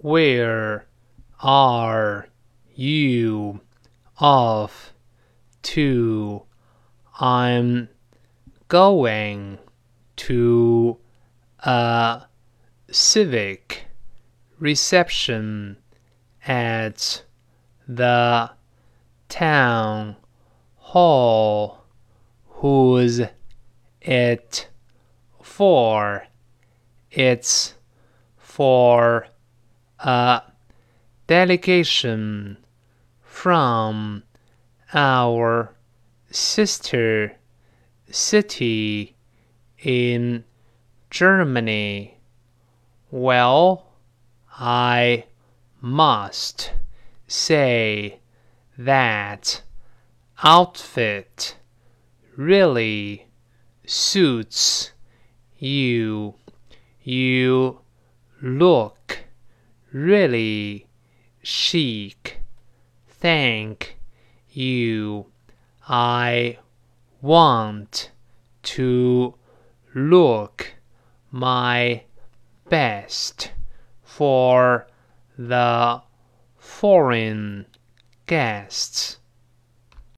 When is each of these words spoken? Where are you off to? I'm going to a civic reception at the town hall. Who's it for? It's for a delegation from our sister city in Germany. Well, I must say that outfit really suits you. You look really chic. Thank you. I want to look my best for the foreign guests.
Where 0.00 0.86
are 1.40 2.28
you 2.72 3.60
off 4.18 4.92
to? 5.62 6.44
I'm 7.18 7.88
going 8.68 9.58
to 10.14 10.98
a 11.58 12.22
civic 12.92 13.86
reception 14.60 15.78
at 16.46 17.24
the 17.88 18.50
town 19.28 20.14
hall. 20.76 21.84
Who's 22.46 23.20
it 24.00 24.68
for? 25.42 26.24
It's 27.10 27.74
for 28.36 29.26
a 29.98 30.42
delegation 31.26 32.56
from 33.22 34.22
our 34.94 35.74
sister 36.30 37.36
city 38.10 39.16
in 39.82 40.44
Germany. 41.10 42.18
Well, 43.10 43.86
I 44.58 45.24
must 45.80 46.72
say 47.26 48.20
that 48.76 49.62
outfit 50.42 51.56
really 52.36 53.26
suits 53.86 54.92
you. 55.58 56.34
You 57.02 57.80
look 58.42 58.97
really 59.92 60.86
chic. 61.42 62.40
Thank 63.08 63.98
you. 64.50 65.26
I 65.88 66.58
want 67.22 68.10
to 68.62 69.34
look 69.94 70.74
my 71.30 72.02
best 72.68 73.52
for 74.02 74.86
the 75.38 76.02
foreign 76.56 77.66
guests. 78.26 79.18